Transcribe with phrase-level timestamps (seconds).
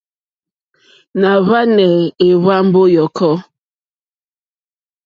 [1.19, 1.85] Nà hwànè
[2.27, 3.31] èhwambo yɔ̀kɔ.